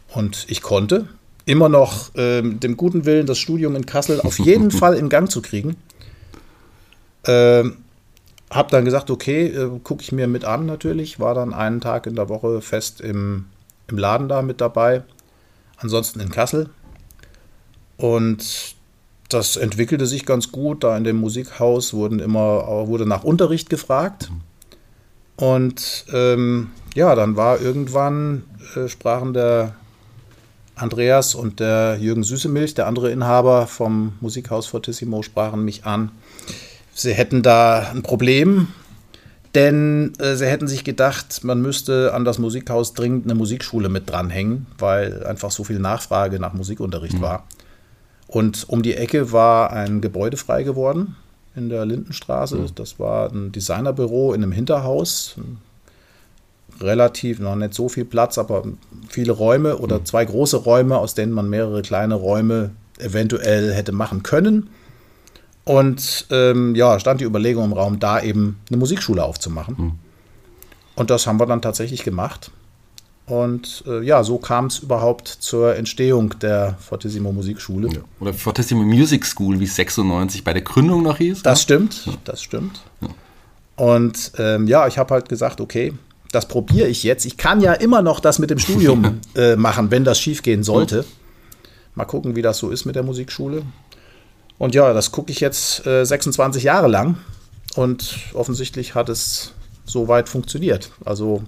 [0.10, 1.08] Und ich konnte
[1.46, 5.30] immer noch ähm, dem guten Willen, das Studium in Kassel auf jeden Fall in Gang
[5.30, 5.76] zu kriegen.
[7.26, 7.78] Ähm,
[8.52, 11.20] hab dann gesagt, okay, äh, gucke ich mir mit an natürlich.
[11.20, 13.46] War dann einen Tag in der Woche fest im,
[13.88, 15.04] im Laden da mit dabei.
[15.78, 16.70] Ansonsten in Kassel.
[17.98, 18.76] Und
[19.30, 20.84] das entwickelte sich ganz gut.
[20.84, 24.30] Da in dem Musikhaus wurden immer, wurde nach Unterricht gefragt.
[25.38, 28.44] Und ähm, ja, dann war irgendwann,
[28.76, 29.76] äh, sprachen der
[30.76, 36.12] Andreas und der Jürgen Süßemilch, der andere Inhaber vom Musikhaus Fortissimo, sprachen mich an.
[36.94, 38.68] Sie hätten da ein Problem,
[39.56, 44.10] denn äh, sie hätten sich gedacht, man müsste an das Musikhaus dringend eine Musikschule mit
[44.10, 47.22] dranhängen, weil einfach so viel Nachfrage nach Musikunterricht mhm.
[47.22, 47.44] war.
[48.28, 51.16] Und um die Ecke war ein Gebäude frei geworden
[51.54, 52.58] in der Lindenstraße.
[52.58, 52.76] Mhm.
[52.76, 55.36] Das war ein Designerbüro in einem Hinterhaus.
[56.80, 58.64] Relativ, noch nicht so viel Platz, aber
[59.10, 60.06] viele Räume oder mhm.
[60.06, 64.70] zwei große Räume, aus denen man mehrere kleine Räume eventuell hätte machen können.
[65.64, 69.76] Und ähm, ja, stand die Überlegung im Raum, da eben eine Musikschule aufzumachen.
[69.78, 69.92] Mhm.
[70.96, 72.52] Und das haben wir dann tatsächlich gemacht.
[73.28, 77.88] Und äh, ja, so kam es überhaupt zur Entstehung der Fortissimo Musikschule.
[77.90, 78.02] Ja.
[78.20, 81.44] Oder Fortissimo Music School, wie es 96 bei der Gründung noch hieß.
[81.44, 81.64] Das ne?
[81.64, 82.14] stimmt, ja.
[82.26, 82.82] das stimmt.
[83.00, 83.08] Ja.
[83.78, 85.94] Und ähm, ja, ich habe halt gesagt, okay,
[86.32, 87.26] das probiere ich jetzt.
[87.26, 91.06] Ich kann ja immer noch das mit dem Studium äh, machen, wenn das schiefgehen sollte.
[91.96, 93.64] Mal gucken, wie das so ist mit der Musikschule.
[94.62, 97.18] Und ja, das gucke ich jetzt äh, 26 Jahre lang
[97.74, 100.92] und offensichtlich hat es soweit funktioniert.
[101.04, 101.42] Also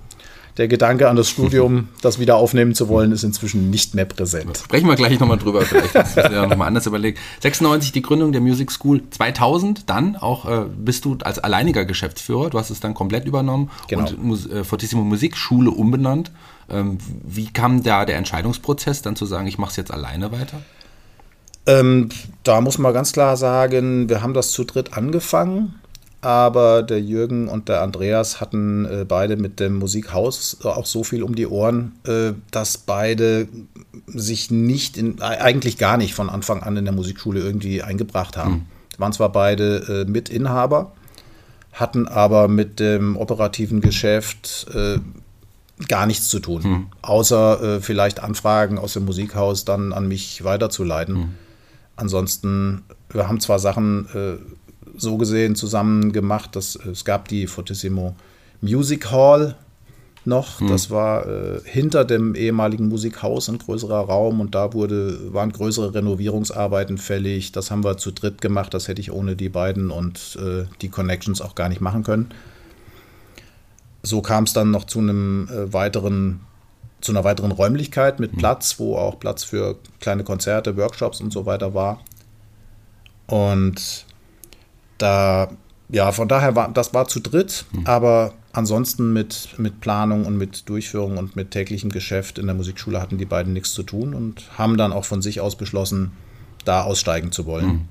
[0.57, 4.57] der Gedanke an das Studium, das wieder aufnehmen zu wollen, ist inzwischen nicht mehr präsent.
[4.57, 7.19] Sprechen wir gleich nochmal drüber, vielleicht das ist ja nochmal anders überlegt.
[7.41, 12.49] 96 die Gründung der Music School, 2000 dann auch äh, bist du als alleiniger Geschäftsführer,
[12.49, 14.09] du hast es dann komplett übernommen genau.
[14.09, 16.31] und äh, Fortissimo Musikschule umbenannt.
[16.67, 20.63] Ähm, wie kam da der Entscheidungsprozess, dann zu sagen, ich mache es jetzt alleine weiter?
[21.65, 22.09] Ähm,
[22.43, 25.75] da muss man ganz klar sagen, wir haben das zu dritt angefangen,
[26.19, 31.23] aber der Jürgen und der Andreas hatten äh, beide mit dem Musikhaus auch so viel
[31.23, 33.47] um die Ohren, äh, dass beide
[34.07, 38.51] sich nicht, in, eigentlich gar nicht von Anfang an in der Musikschule irgendwie eingebracht haben.
[38.53, 38.99] Mhm.
[38.99, 40.93] Waren zwar beide äh, Mitinhaber,
[41.71, 44.99] hatten aber mit dem operativen Geschäft äh,
[45.87, 46.87] gar nichts zu tun, mhm.
[47.01, 51.15] außer äh, vielleicht Anfragen aus dem Musikhaus dann an mich weiterzuleiten.
[51.15, 51.29] Mhm.
[51.95, 54.37] Ansonsten, wir haben zwar Sachen äh,
[54.97, 58.15] so gesehen zusammen gemacht, dass äh, es gab die Fortissimo
[58.61, 59.55] Music Hall
[60.25, 60.59] noch.
[60.59, 60.67] Hm.
[60.67, 65.93] Das war äh, hinter dem ehemaligen Musikhaus ein größerer Raum und da wurde, waren größere
[65.93, 67.51] Renovierungsarbeiten fällig.
[67.51, 68.73] Das haben wir zu dritt gemacht.
[68.73, 72.29] Das hätte ich ohne die beiden und äh, die Connections auch gar nicht machen können.
[74.01, 76.41] So kam es dann noch zu einem äh, weiteren
[77.03, 78.37] zu einer weiteren Räumlichkeit mit mhm.
[78.37, 81.99] Platz, wo auch Platz für kleine Konzerte, Workshops und so weiter war.
[83.27, 84.05] Und
[84.97, 85.49] da,
[85.89, 87.85] ja, von daher war das war zu dritt, mhm.
[87.85, 93.01] aber ansonsten mit, mit Planung und mit Durchführung und mit täglichem Geschäft in der Musikschule
[93.01, 96.11] hatten die beiden nichts zu tun und haben dann auch von sich aus beschlossen,
[96.63, 97.65] da aussteigen zu wollen.
[97.65, 97.81] Mhm.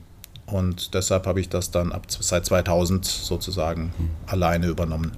[0.47, 4.11] Und deshalb habe ich das dann ab seit 2000 sozusagen mhm.
[4.27, 5.13] alleine übernommen.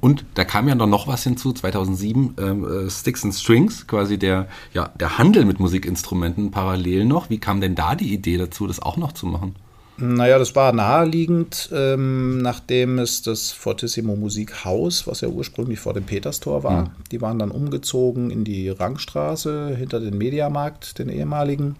[0.00, 4.18] Und da kam ja dann noch was hinzu, 2007, ähm, äh, Sticks and Strings, quasi
[4.18, 7.30] der, ja, der Handel mit Musikinstrumenten parallel noch.
[7.30, 9.56] Wie kam denn da die Idee dazu, das auch noch zu machen?
[9.98, 16.04] Naja, das war naheliegend, ähm, nachdem es das Fortissimo Musikhaus, was ja ursprünglich vor dem
[16.04, 16.90] Peterstor war, mhm.
[17.10, 21.76] die waren dann umgezogen in die Rangstraße hinter den Mediamarkt, den ehemaligen,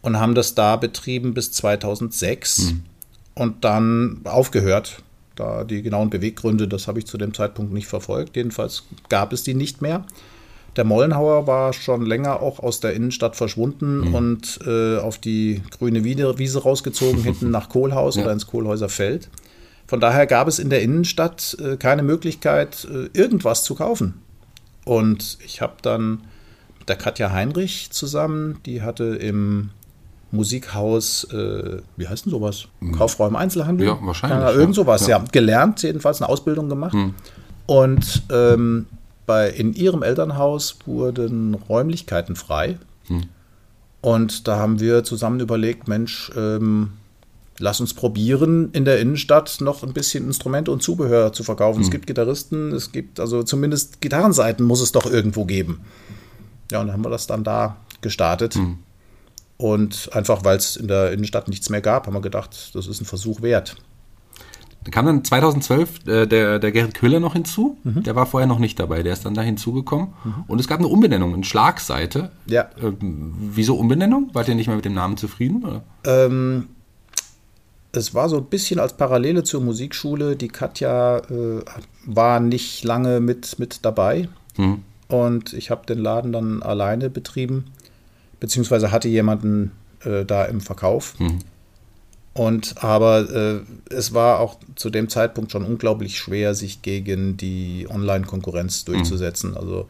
[0.00, 2.82] und haben das da betrieben bis 2006 mhm.
[3.34, 5.02] und dann aufgehört
[5.40, 8.36] da die genauen Beweggründe, das habe ich zu dem Zeitpunkt nicht verfolgt.
[8.36, 10.04] Jedenfalls gab es die nicht mehr.
[10.76, 14.14] Der Mollenhauer war schon länger auch aus der Innenstadt verschwunden mhm.
[14.14, 18.22] und äh, auf die grüne Wiese rausgezogen, hinten nach Kohlhaus ja.
[18.22, 19.28] oder ins Kohlhäuser Feld.
[19.86, 24.14] Von daher gab es in der Innenstadt äh, keine Möglichkeit, äh, irgendwas zu kaufen.
[24.84, 26.22] Und ich habe dann
[26.78, 29.70] mit der Katja Heinrich zusammen, die hatte im
[30.32, 32.66] Musikhaus, äh, wie heißt denn sowas?
[32.80, 32.92] Mhm.
[32.92, 33.86] Kaufräume Einzelhandel?
[33.88, 34.38] Ja, wahrscheinlich.
[34.38, 35.18] Ja, irgend sowas, ja.
[35.18, 35.24] ja.
[35.32, 36.94] Gelernt, jedenfalls eine Ausbildung gemacht.
[36.94, 37.14] Mhm.
[37.66, 38.86] Und ähm,
[39.26, 42.78] bei, in ihrem Elternhaus wurden Räumlichkeiten frei.
[43.08, 43.24] Mhm.
[44.00, 46.92] Und da haben wir zusammen überlegt, Mensch, ähm,
[47.58, 51.80] lass uns probieren, in der Innenstadt noch ein bisschen Instrumente und Zubehör zu verkaufen.
[51.80, 51.92] Es mhm.
[51.92, 55.80] gibt Gitarristen, es gibt also zumindest Gitarrenseiten muss es doch irgendwo geben.
[56.70, 58.56] Ja, und dann haben wir das dann da gestartet.
[58.56, 58.78] Mhm.
[59.60, 63.02] Und einfach, weil es in der Innenstadt nichts mehr gab, haben wir gedacht, das ist
[63.02, 63.76] ein Versuch wert.
[64.84, 67.76] Da kam dann 2012 äh, der, der Gerrit Köhler noch hinzu.
[67.84, 68.02] Mhm.
[68.04, 69.02] Der war vorher noch nicht dabei.
[69.02, 70.14] Der ist dann da hinzugekommen.
[70.24, 70.44] Mhm.
[70.48, 72.30] Und es gab eine Umbenennung, eine Schlagseite.
[72.46, 72.70] Ja.
[72.82, 74.30] Ähm, wieso Umbenennung?
[74.32, 75.82] Wart ihr nicht mehr mit dem Namen zufrieden?
[76.04, 76.68] Ähm,
[77.92, 80.36] es war so ein bisschen als Parallele zur Musikschule.
[80.36, 81.60] Die Katja äh,
[82.06, 84.30] war nicht lange mit, mit dabei.
[84.56, 84.84] Mhm.
[85.08, 87.66] Und ich habe den Laden dann alleine betrieben
[88.40, 89.72] beziehungsweise hatte jemanden
[90.04, 91.18] äh, da im Verkauf.
[91.18, 91.38] Mhm.
[92.32, 97.86] Und aber äh, es war auch zu dem Zeitpunkt schon unglaublich schwer, sich gegen die
[97.90, 99.50] Online-Konkurrenz durchzusetzen.
[99.50, 99.56] Mhm.
[99.56, 99.88] Also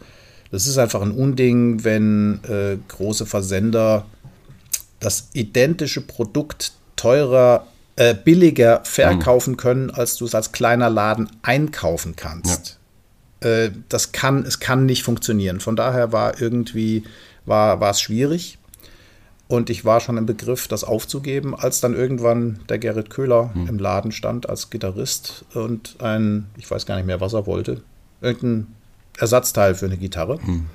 [0.51, 4.07] Das ist einfach ein Unding, wenn äh, große Versender
[4.99, 9.57] das identische Produkt teurer, äh, billiger verkaufen mhm.
[9.57, 12.79] können, als du es als kleiner Laden einkaufen kannst.
[13.43, 13.49] Ja.
[13.49, 15.61] Äh, das kann, es kann nicht funktionieren.
[15.61, 17.05] Von daher war irgendwie,
[17.47, 18.59] war, war es schwierig.
[19.49, 23.67] Und ich war schon im Begriff, das aufzugeben, als dann irgendwann der Gerrit Köhler mhm.
[23.67, 27.83] im Laden stand als Gitarrist und ein, ich weiß gar nicht mehr, was er wollte,
[28.21, 28.69] irgendein
[29.19, 30.39] Ersatzteil für eine Gitarre.
[30.41, 30.67] Mhm.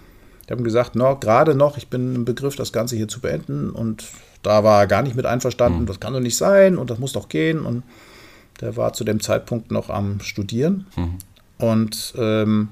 [0.43, 3.19] Ich habe ihm gesagt, no, gerade noch, ich bin im Begriff, das Ganze hier zu
[3.21, 3.69] beenden.
[3.69, 4.05] Und
[4.43, 5.85] da war er gar nicht mit einverstanden, mhm.
[5.85, 7.65] das kann doch nicht sein und das muss doch gehen.
[7.65, 7.83] Und
[8.61, 10.85] der war zu dem Zeitpunkt noch am Studieren.
[10.95, 11.17] Mhm.
[11.57, 12.69] Und ähm,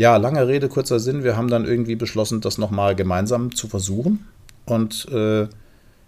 [0.00, 4.26] ja, lange Rede, kurzer Sinn, wir haben dann irgendwie beschlossen, das nochmal gemeinsam zu versuchen.
[4.64, 5.46] Und äh,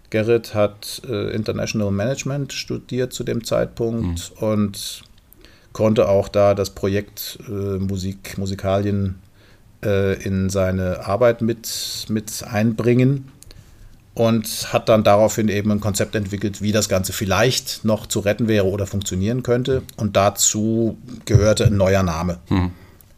[0.09, 4.47] Gerrit hat äh, International Management studiert zu dem Zeitpunkt mhm.
[4.47, 5.03] und
[5.73, 9.19] konnte auch da das Projekt äh, Musik, Musikalien
[9.85, 13.29] äh, in seine Arbeit mit, mit einbringen
[14.15, 18.47] und hat dann daraufhin eben ein Konzept entwickelt, wie das Ganze vielleicht noch zu retten
[18.47, 19.83] wäre oder funktionieren könnte.
[19.97, 22.39] Und dazu gehörte ein neuer Name.
[22.49, 22.71] Mhm.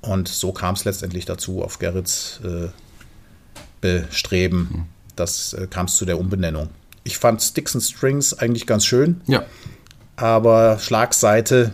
[0.05, 2.69] Und so kam es letztendlich dazu, auf Gerrits äh,
[3.81, 4.59] Bestreben.
[4.59, 4.85] Mhm.
[5.15, 6.69] Das äh, kam es zu der Umbenennung.
[7.03, 9.21] Ich fand Sticks and Strings eigentlich ganz schön.
[9.27, 9.45] Ja.
[10.15, 11.73] Aber Schlagseite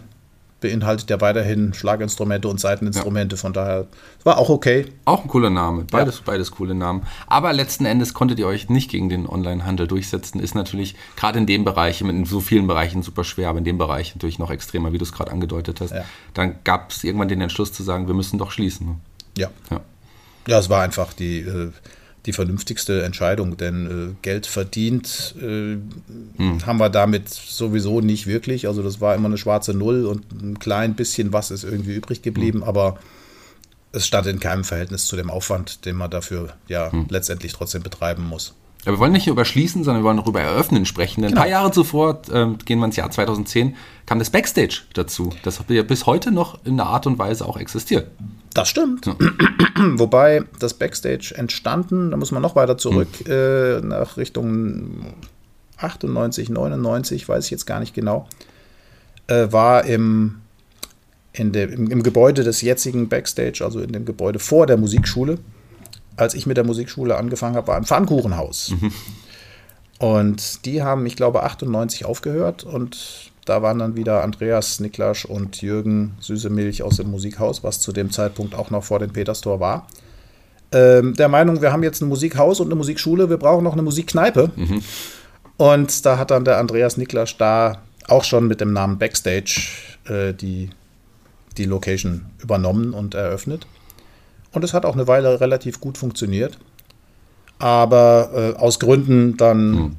[0.62, 3.36] beinhaltet ja weiterhin Schlaginstrumente und Seiteninstrumente.
[3.36, 3.42] Ja.
[3.42, 3.88] Von daher
[4.24, 4.86] war auch okay.
[5.04, 5.86] Auch ein cooler Name.
[5.90, 6.22] Beides, ja.
[6.26, 7.02] beides coole Namen.
[7.28, 10.40] Aber letzten Endes konntet ihr euch nicht gegen den Onlinehandel durchsetzen.
[10.40, 13.78] Ist natürlich gerade in dem Bereich, in so vielen Bereichen super schwer, aber in dem
[13.78, 15.92] Bereich natürlich noch extremer, wie du es gerade angedeutet hast.
[15.92, 16.06] Ja.
[16.34, 18.88] Dann gab es irgendwann den Entschluss zu sagen, wir müssen doch schließen.
[18.88, 18.96] Ne?
[19.38, 19.50] Ja.
[19.70, 19.82] ja.
[20.48, 21.40] Ja, es war einfach die.
[21.40, 21.72] Äh,
[22.26, 25.78] die vernünftigste Entscheidung, denn äh, Geld verdient äh,
[26.38, 26.66] hm.
[26.66, 28.68] haben wir damit sowieso nicht wirklich.
[28.68, 32.22] Also das war immer eine schwarze Null und ein klein bisschen was ist irgendwie übrig
[32.22, 32.68] geblieben, hm.
[32.68, 33.00] aber
[33.92, 37.08] es stand in keinem Verhältnis zu dem Aufwand, den man dafür ja hm.
[37.10, 38.54] letztendlich trotzdem betreiben muss.
[38.86, 41.22] Ja, wir wollen nicht über schließen, sondern wir wollen darüber eröffnen sprechen.
[41.22, 41.42] Denn genau.
[41.42, 45.32] Ein paar Jahre zuvor, äh, gehen wir ins Jahr 2010, kam das Backstage dazu.
[45.44, 48.08] Das hat ja bis heute noch in der Art und Weise auch existiert.
[48.54, 49.06] Das stimmt.
[49.06, 49.16] Ja.
[49.96, 53.32] Wobei das Backstage entstanden, da muss man noch weiter zurück, mhm.
[53.32, 55.14] äh, nach Richtung
[55.78, 58.28] 98, 99, weiß ich jetzt gar nicht genau,
[59.28, 60.42] äh, war im,
[61.34, 65.38] in de, im, im, Gebäude des jetzigen Backstage, also in dem Gebäude vor der Musikschule.
[66.18, 68.74] Als ich mit der Musikschule angefangen habe, war ein Pfannkuchenhaus.
[68.80, 68.92] Mhm.
[69.98, 75.62] Und die haben, ich glaube, 98 aufgehört und da waren dann wieder Andreas, Niklas und
[75.62, 79.88] Jürgen Süßemilch aus dem Musikhaus, was zu dem Zeitpunkt auch noch vor dem Peterstor war.
[80.72, 83.82] Ähm, der Meinung, wir haben jetzt ein Musikhaus und eine Musikschule, wir brauchen noch eine
[83.82, 84.52] Musikkneipe.
[84.56, 84.84] Mhm.
[85.58, 89.70] Und da hat dann der Andreas Niklas da auch schon mit dem Namen Backstage
[90.08, 90.70] äh, die,
[91.58, 93.66] die Location übernommen und eröffnet.
[94.54, 96.58] Und es hat auch eine Weile relativ gut funktioniert.
[97.60, 99.96] Aber äh, aus Gründen dann mhm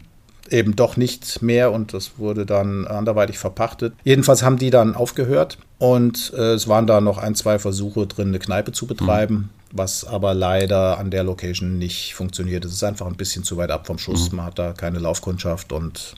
[0.53, 3.95] eben doch nicht mehr und das wurde dann anderweitig verpachtet.
[4.05, 8.29] Jedenfalls haben die dann aufgehört und äh, es waren da noch ein, zwei Versuche drin,
[8.29, 9.49] eine Kneipe zu betreiben, mhm.
[9.73, 12.65] was aber leider an der Location nicht funktioniert.
[12.65, 14.31] Es ist einfach ein bisschen zu weit ab vom Schuss.
[14.31, 14.37] Mhm.
[14.37, 16.15] Man hat da keine Laufkundschaft und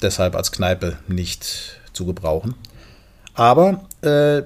[0.00, 2.54] deshalb als Kneipe nicht zu gebrauchen.
[3.34, 4.42] Aber äh,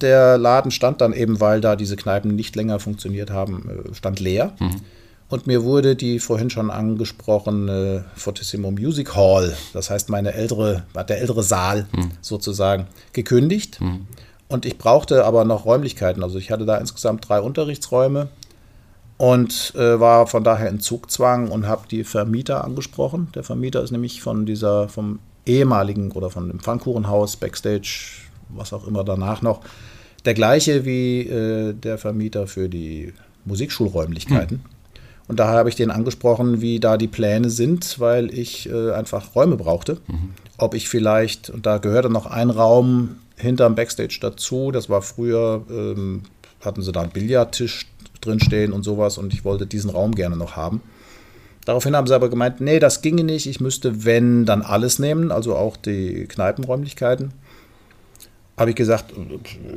[0.00, 4.20] der Laden stand dann eben, weil da diese Kneipen nicht länger funktioniert haben, äh, stand
[4.20, 4.54] leer.
[4.58, 4.80] Mhm.
[5.30, 11.20] Und mir wurde die vorhin schon angesprochene Fortissimo Music Hall, das heißt meine ältere, der
[11.20, 12.10] ältere Saal hm.
[12.20, 13.78] sozusagen, gekündigt.
[13.78, 14.06] Hm.
[14.48, 16.24] Und ich brauchte aber noch Räumlichkeiten.
[16.24, 18.26] Also ich hatte da insgesamt drei Unterrichtsräume
[19.18, 23.28] und äh, war von daher in Zugzwang und habe die Vermieter angesprochen.
[23.36, 28.84] Der Vermieter ist nämlich von dieser, vom ehemaligen oder von dem Pfannkuchenhaus, Backstage, was auch
[28.88, 29.60] immer danach noch,
[30.24, 33.14] der gleiche wie äh, der Vermieter für die
[33.44, 34.64] Musikschulräumlichkeiten.
[34.64, 34.79] Hm.
[35.30, 39.36] Und daher habe ich den angesprochen, wie da die Pläne sind, weil ich äh, einfach
[39.36, 39.98] Räume brauchte.
[40.08, 40.30] Mhm.
[40.58, 45.62] Ob ich vielleicht, und da gehörte noch ein Raum hinterm Backstage dazu, das war früher,
[45.70, 46.22] ähm,
[46.64, 47.86] hatten sie da einen Billardtisch
[48.20, 50.82] drinstehen und sowas und ich wollte diesen Raum gerne noch haben.
[51.64, 55.30] Daraufhin haben sie aber gemeint, nee, das ginge nicht, ich müsste, wenn, dann alles nehmen,
[55.30, 57.30] also auch die Kneipenräumlichkeiten
[58.56, 59.14] habe ich gesagt,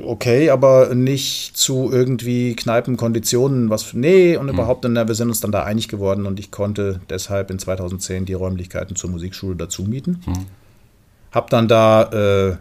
[0.03, 4.53] okay, aber nicht zu irgendwie Kneipenkonditionen, was, nee, und mhm.
[4.53, 8.25] überhaupt, und wir sind uns dann da einig geworden und ich konnte deshalb in 2010
[8.25, 10.21] die Räumlichkeiten zur Musikschule dazu mieten.
[10.25, 10.45] Mhm.
[11.31, 12.57] Habe dann da, äh,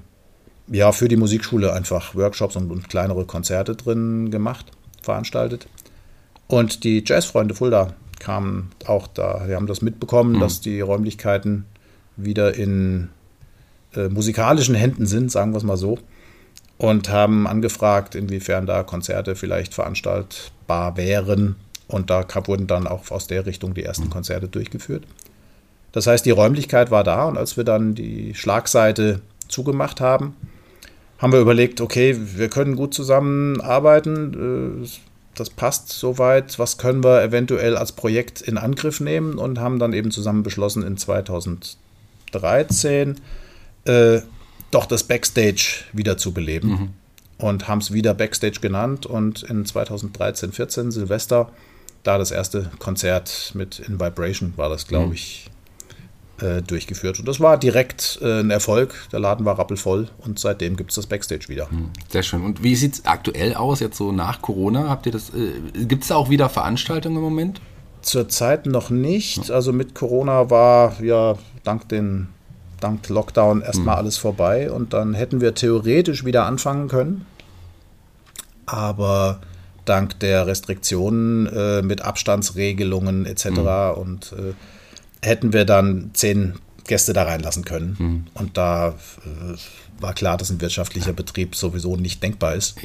[0.68, 4.66] ja, für die Musikschule einfach Workshops und, und, kleinere Konzerte drin gemacht,
[5.03, 5.66] veranstaltet.
[6.46, 10.40] Und die Jazzfreunde Fulda kamen auch da, wir haben das mitbekommen, mhm.
[10.40, 11.64] dass die Räumlichkeiten
[12.16, 13.09] wieder in
[13.94, 15.98] äh, musikalischen Händen sind, sagen wir es mal so.
[16.78, 21.57] und haben angefragt, inwiefern da Konzerte vielleicht veranstaltbar wären.
[21.87, 25.05] Und da wurden dann auch aus der Richtung die ersten Konzerte durchgeführt.
[25.92, 30.35] Das heißt, die Räumlichkeit war da und als wir dann die Schlagseite zugemacht haben,
[31.18, 34.88] haben wir überlegt, okay, wir können gut zusammenarbeiten, äh,
[35.35, 39.92] das passt soweit, was können wir eventuell als Projekt in Angriff nehmen und haben dann
[39.92, 43.20] eben zusammen beschlossen, in 2013
[43.85, 44.21] äh,
[44.71, 46.68] doch das Backstage wieder zu beleben.
[46.68, 46.88] Mhm.
[47.38, 51.51] Und haben es wieder Backstage genannt und in 2013, 14 Silvester,
[52.05, 55.12] da das erste Konzert mit In Vibration war das, glaube mhm.
[55.14, 55.51] ich,
[56.42, 57.18] äh, durchgeführt.
[57.18, 58.95] Und das war direkt äh, ein Erfolg.
[59.12, 61.71] Der Laden war rappelvoll und seitdem gibt es das Backstage wieder.
[61.71, 62.42] Hm, sehr schön.
[62.42, 64.88] Und wie sieht es aktuell aus, jetzt so nach Corona?
[64.88, 67.61] Habt ihr das, äh, gibt es da auch wieder Veranstaltungen im Moment?
[68.03, 69.51] Zurzeit noch nicht.
[69.51, 72.29] Also mit Corona war ja dank den
[72.83, 74.01] dank Lockdown erstmal hm.
[74.05, 77.27] alles vorbei und dann hätten wir theoretisch wieder anfangen können.
[78.66, 79.40] Aber
[79.85, 83.47] dank der Restriktionen äh, mit Abstandsregelungen etc.
[83.47, 83.66] Hm.
[83.97, 84.55] und äh,
[85.27, 86.55] hätten wir dann zehn
[86.87, 87.97] Gäste da reinlassen können.
[87.99, 88.25] Mhm.
[88.35, 92.77] Und da äh, war klar, dass ein wirtschaftlicher Betrieb sowieso nicht denkbar ist.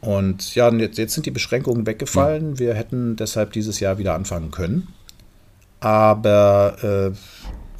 [0.00, 2.50] Und ja, jetzt, jetzt sind die Beschränkungen weggefallen.
[2.50, 2.58] Mhm.
[2.58, 4.88] Wir hätten deshalb dieses Jahr wieder anfangen können.
[5.78, 7.16] Aber äh,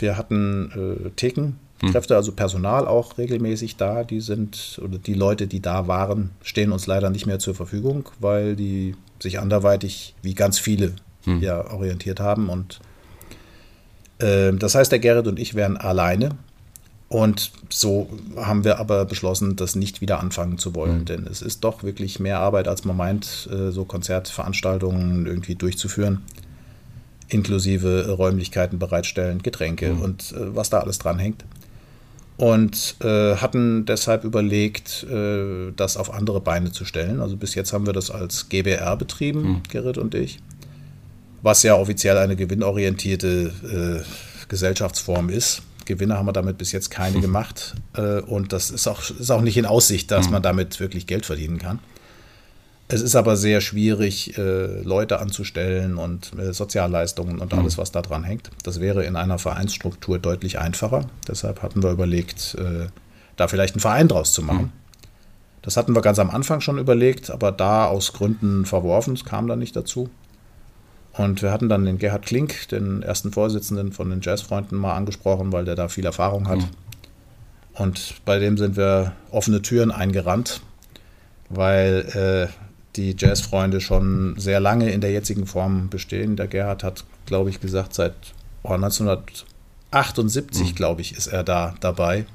[0.01, 0.71] wir hatten
[1.07, 2.17] äh, Thekenkräfte, mhm.
[2.17, 4.05] also Personal auch regelmäßig da.
[4.05, 8.09] Die sind, oder die Leute, die da waren, stehen uns leider nicht mehr zur Verfügung,
[8.19, 10.95] weil die sich anderweitig, wie ganz viele,
[11.27, 11.41] mhm.
[11.41, 12.81] ja orientiert haben und
[14.21, 16.31] ähm, das heißt, der Gerrit und ich wären alleine.
[17.09, 21.05] Und so haben wir aber beschlossen, das nicht wieder anfangen zu wollen, mhm.
[21.07, 26.23] denn es ist doch wirklich mehr Arbeit, als man meint, äh, so Konzertveranstaltungen irgendwie durchzuführen,
[27.31, 30.03] inklusive Räumlichkeiten bereitstellen, Getränke mhm.
[30.03, 31.45] und äh, was da alles dranhängt.
[32.37, 37.21] Und äh, hatten deshalb überlegt, äh, das auf andere Beine zu stellen.
[37.21, 39.63] Also bis jetzt haben wir das als GBR betrieben, mhm.
[39.69, 40.41] Gerrit und ich
[41.43, 45.63] was ja offiziell eine gewinnorientierte äh, Gesellschaftsform ist.
[45.87, 47.75] Gewinne haben wir damit bis jetzt keine gemacht.
[47.95, 50.33] Äh, und das ist auch, ist auch nicht in Aussicht, dass mhm.
[50.33, 51.79] man damit wirklich Geld verdienen kann.
[52.93, 57.83] Es ist aber sehr schwierig, äh, Leute anzustellen und äh, Sozialleistungen und alles, mhm.
[57.83, 58.51] was da dran hängt.
[58.65, 61.07] Das wäre in einer Vereinsstruktur deutlich einfacher.
[61.29, 62.89] Deshalb hatten wir überlegt, äh,
[63.37, 64.63] da vielleicht einen Verein draus zu machen.
[64.63, 64.73] Mhm.
[65.63, 69.47] Das hatten wir ganz am Anfang schon überlegt, aber da aus Gründen verworfen, es kam
[69.47, 70.11] dann nicht dazu.
[71.13, 75.53] Und wir hatten dann den Gerhard Klink, den ersten Vorsitzenden von den Jazzfreunden, mal angesprochen,
[75.53, 76.59] weil der da viel Erfahrung hat.
[76.59, 76.69] Mhm.
[77.75, 80.61] Und bei dem sind wir offene Türen eingerannt,
[81.51, 86.37] weil äh, die Jazzfreunde schon sehr lange in der jetzigen Form bestehen.
[86.37, 88.15] Der Gerhard hat, glaube ich, gesagt, seit
[88.63, 90.75] oh, 1978, mhm.
[90.75, 92.27] glaube ich, ist er da dabei.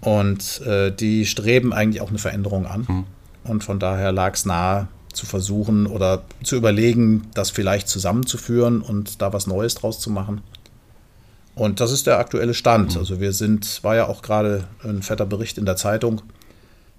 [0.00, 2.86] Und äh, die streben eigentlich auch eine Veränderung an.
[2.88, 3.04] Mhm.
[3.44, 9.22] Und von daher lag es nahe, zu versuchen oder zu überlegen, das vielleicht zusammenzuführen und
[9.22, 10.42] da was Neues draus zu machen.
[11.54, 12.92] Und das ist der aktuelle Stand.
[12.94, 12.98] Mhm.
[13.00, 16.20] Also wir sind, war ja auch gerade ein fetter Bericht in der Zeitung,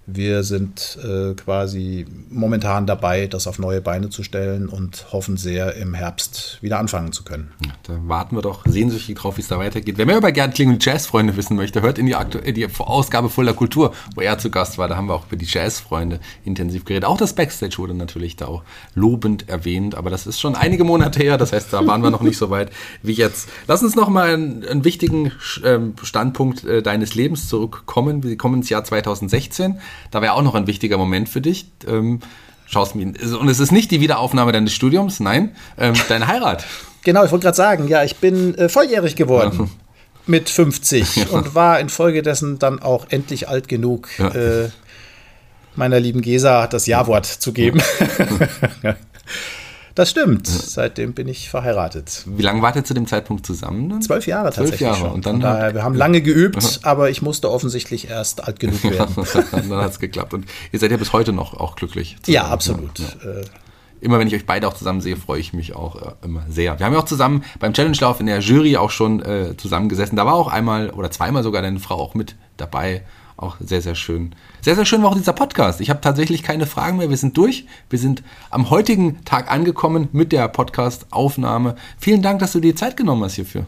[0.10, 5.76] wir sind äh, quasi momentan dabei, das auf neue Beine zu stellen und hoffen sehr,
[5.76, 7.52] im Herbst wieder anfangen zu können.
[7.66, 9.98] Ja, da warten wir doch sehnsüchtig drauf, wie es da weitergeht.
[9.98, 13.30] Wer mehr über Gerd Kling und Jazzfreunde wissen möchte, hört in die, Aktu die Ausgabe
[13.30, 14.88] Voller Kultur, wo er zu Gast war.
[14.88, 17.04] Da haben wir auch über die Jazzfreunde intensiv geredet.
[17.04, 18.64] Auch das Backstage wurde natürlich da auch
[18.96, 21.38] lobend erwähnt, aber das ist schon einige Monate her.
[21.38, 22.72] Das heißt, da waren wir noch nicht so weit
[23.04, 23.50] wie jetzt.
[23.68, 25.34] Lass uns noch mal einen, einen wichtigen
[25.66, 28.24] ähm, Standpunkt äh, deines Lebens zurückkommen.
[28.24, 29.82] Wir kommen ins Jahr 2016.
[30.12, 31.72] Da wäre auch noch ein wichtiger Moment für dich.
[31.88, 32.20] Ähm,
[32.66, 36.66] schaust mir, und es ist nicht die Wiederaufnahme deines Studiums, nein, ähm, deine Heirat.
[37.04, 39.58] Genau, ich wollte gerade sagen, ja, ich bin äh, volljährig geworden.
[39.60, 39.68] Ja.
[40.26, 41.26] Mit 50 ja.
[41.28, 44.28] und war infolgedessen dann auch endlich alt genug, ja.
[44.30, 44.70] äh,
[45.76, 47.82] meiner lieben Gesa das Ja-Wort zu geben.
[49.98, 50.46] Das stimmt.
[50.46, 52.22] Seitdem bin ich verheiratet.
[52.28, 53.90] Wie lange wart ihr zu dem Zeitpunkt zusammen?
[53.90, 54.02] Dann?
[54.04, 54.78] Zwölf Jahre tatsächlich.
[54.78, 55.12] Zwölf Jahre.
[55.12, 59.16] Und dann daher, wir haben lange geübt, aber ich musste offensichtlich erst alt genug werden.
[59.52, 60.36] dann hat es geklappt.
[60.36, 62.16] Und ihr seid ja bis heute noch auch glücklich.
[62.22, 62.36] Zusammen.
[62.36, 63.00] Ja, absolut.
[63.00, 63.08] Ja.
[63.28, 63.46] Äh,
[64.00, 66.78] immer wenn ich euch beide auch zusammen sehe, freue ich mich auch äh, immer sehr.
[66.78, 70.16] Wir haben ja auch zusammen beim Challenge-Lauf in der Jury auch schon äh, zusammengesessen.
[70.16, 73.04] Da war auch einmal oder zweimal sogar deine Frau auch mit dabei.
[73.38, 74.34] Auch sehr, sehr schön.
[74.62, 75.80] Sehr, sehr schön war auch dieser Podcast.
[75.80, 77.12] Ich habe tatsächlich keine Fragen mehr.
[77.12, 77.66] Wir sind durch.
[77.88, 81.76] Wir sind am heutigen Tag angekommen mit der Podcast-Aufnahme.
[82.00, 83.68] Vielen Dank, dass du dir Zeit genommen hast hierfür.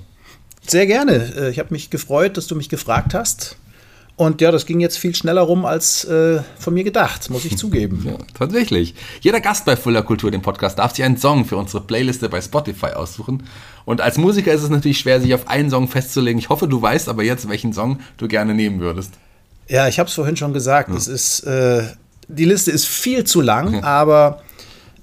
[0.65, 1.33] Sehr gerne.
[1.37, 3.57] Äh, ich habe mich gefreut, dass du mich gefragt hast.
[4.15, 7.55] Und ja, das ging jetzt viel schneller rum als äh, von mir gedacht, muss ich
[7.57, 8.03] zugeben.
[8.05, 8.95] Ja, tatsächlich.
[9.21, 12.41] Jeder Gast bei Fuller Kultur, dem Podcast, darf sich einen Song für unsere Playliste bei
[12.41, 13.43] Spotify aussuchen.
[13.85, 16.39] Und als Musiker ist es natürlich schwer, sich auf einen Song festzulegen.
[16.39, 19.13] Ich hoffe, du weißt aber jetzt, welchen Song du gerne nehmen würdest.
[19.69, 20.89] Ja, ich habe es vorhin schon gesagt.
[20.89, 21.83] Es ist, äh,
[22.27, 24.41] die Liste ist viel zu lang, aber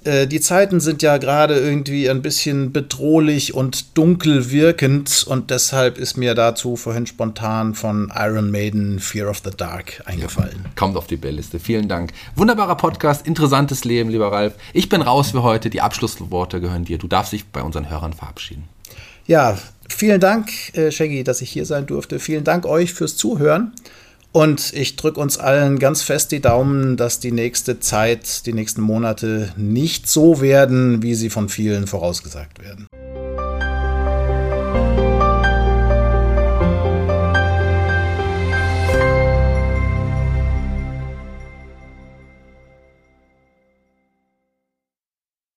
[0.03, 5.97] äh, die Zeiten sind ja gerade irgendwie ein bisschen bedrohlich und dunkel wirkend und deshalb
[5.97, 10.65] ist mir dazu vorhin spontan von Iron Maiden Fear of the Dark eingefallen.
[10.75, 11.59] Kommt auf die Belliste.
[11.59, 12.11] Vielen Dank.
[12.35, 14.53] Wunderbarer Podcast, interessantes Leben, lieber Ralf.
[14.73, 15.69] Ich bin raus für heute.
[15.69, 16.97] Die Abschlussworte gehören dir.
[16.97, 18.65] Du darfst dich bei unseren Hörern verabschieden.
[19.25, 19.57] Ja,
[19.89, 22.19] vielen Dank, äh, Shaggy, dass ich hier sein durfte.
[22.19, 23.73] Vielen Dank euch fürs Zuhören.
[24.37, 28.81] Und ich drücke uns allen ganz fest die Daumen, dass die nächste Zeit, die nächsten
[28.81, 32.85] Monate nicht so werden, wie sie von vielen vorausgesagt werden.